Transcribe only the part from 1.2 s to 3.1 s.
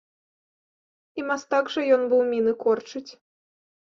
мастак жа ён быў міны корчыць!